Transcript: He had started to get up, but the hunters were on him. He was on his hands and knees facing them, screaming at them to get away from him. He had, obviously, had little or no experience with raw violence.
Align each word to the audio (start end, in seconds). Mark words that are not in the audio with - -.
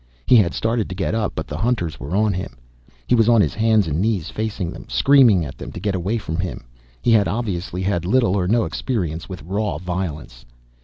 He 0.25 0.35
had 0.35 0.55
started 0.55 0.89
to 0.89 0.95
get 0.95 1.13
up, 1.13 1.33
but 1.35 1.45
the 1.45 1.59
hunters 1.59 1.99
were 1.99 2.15
on 2.15 2.33
him. 2.33 2.57
He 3.05 3.13
was 3.13 3.29
on 3.29 3.39
his 3.39 3.53
hands 3.53 3.87
and 3.87 4.01
knees 4.01 4.31
facing 4.31 4.71
them, 4.71 4.87
screaming 4.89 5.45
at 5.45 5.59
them 5.59 5.71
to 5.73 5.79
get 5.79 5.93
away 5.93 6.17
from 6.17 6.37
him. 6.37 6.63
He 7.03 7.11
had, 7.11 7.27
obviously, 7.27 7.83
had 7.83 8.03
little 8.03 8.35
or 8.35 8.47
no 8.47 8.65
experience 8.65 9.29
with 9.29 9.43
raw 9.43 9.77
violence. 9.77 10.43